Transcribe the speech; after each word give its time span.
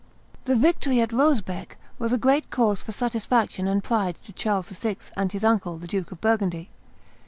The 0.45 0.55
victory 0.55 0.99
of 1.01 1.11
Rosebecque 1.13 1.77
was 1.99 2.11
a 2.11 2.17
great 2.17 2.49
cause 2.49 2.81
for 2.81 2.91
satisfaction 2.91 3.67
and 3.67 3.83
pride 3.83 4.15
to 4.23 4.33
Charles 4.33 4.69
VI. 4.69 4.95
and 5.15 5.31
his 5.31 5.43
uncle, 5.43 5.77
the 5.77 5.85
Duke 5.85 6.11
of 6.11 6.19
Burgundy. 6.19 6.71